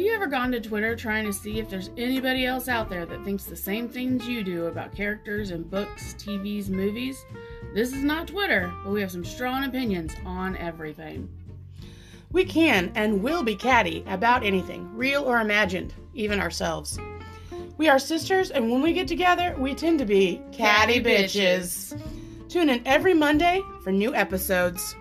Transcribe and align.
Have 0.00 0.06
you 0.06 0.14
ever 0.14 0.28
gone 0.28 0.50
to 0.52 0.60
Twitter 0.62 0.96
trying 0.96 1.26
to 1.26 1.32
see 1.32 1.58
if 1.58 1.68
there's 1.68 1.90
anybody 1.98 2.46
else 2.46 2.68
out 2.68 2.88
there 2.88 3.04
that 3.04 3.22
thinks 3.22 3.44
the 3.44 3.54
same 3.54 3.86
things 3.86 4.26
you 4.26 4.42
do 4.42 4.64
about 4.64 4.96
characters 4.96 5.50
in 5.50 5.62
books, 5.62 6.14
TVs, 6.14 6.70
movies? 6.70 7.22
This 7.74 7.92
is 7.92 8.02
not 8.02 8.28
Twitter, 8.28 8.72
but 8.82 8.92
we 8.92 9.02
have 9.02 9.10
some 9.10 9.26
strong 9.26 9.64
opinions 9.64 10.14
on 10.24 10.56
everything. 10.56 11.28
We 12.32 12.46
can 12.46 12.92
and 12.94 13.22
will 13.22 13.42
be 13.42 13.54
catty 13.54 14.02
about 14.06 14.42
anything, 14.42 14.88
real 14.96 15.22
or 15.22 15.38
imagined, 15.38 15.92
even 16.14 16.40
ourselves. 16.40 16.98
We 17.76 17.90
are 17.90 17.98
sisters, 17.98 18.50
and 18.50 18.70
when 18.70 18.80
we 18.80 18.94
get 18.94 19.06
together, 19.06 19.54
we 19.58 19.74
tend 19.74 19.98
to 19.98 20.06
be 20.06 20.40
catty 20.50 20.98
bitches. 20.98 22.00
Tune 22.48 22.70
in 22.70 22.80
every 22.86 23.12
Monday 23.12 23.60
for 23.84 23.92
new 23.92 24.14
episodes. 24.14 24.96